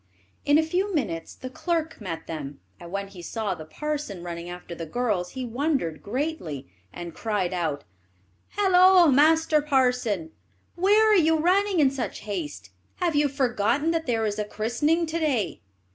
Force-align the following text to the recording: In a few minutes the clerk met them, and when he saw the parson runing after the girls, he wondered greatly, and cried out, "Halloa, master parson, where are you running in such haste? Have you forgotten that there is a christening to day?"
In 0.45 0.57
a 0.57 0.63
few 0.63 0.95
minutes 0.95 1.35
the 1.35 1.51
clerk 1.51 2.01
met 2.01 2.25
them, 2.25 2.59
and 2.79 2.91
when 2.91 3.09
he 3.09 3.21
saw 3.21 3.53
the 3.53 3.65
parson 3.65 4.23
runing 4.23 4.49
after 4.49 4.73
the 4.73 4.87
girls, 4.87 5.33
he 5.33 5.45
wondered 5.45 6.01
greatly, 6.01 6.67
and 6.91 7.13
cried 7.13 7.53
out, 7.53 7.83
"Halloa, 8.57 9.11
master 9.11 9.61
parson, 9.61 10.31
where 10.73 11.11
are 11.11 11.15
you 11.15 11.37
running 11.37 11.79
in 11.79 11.91
such 11.91 12.21
haste? 12.21 12.71
Have 12.95 13.15
you 13.15 13.27
forgotten 13.29 13.91
that 13.91 14.07
there 14.07 14.25
is 14.25 14.39
a 14.39 14.43
christening 14.43 15.05
to 15.05 15.19
day?" 15.19 15.61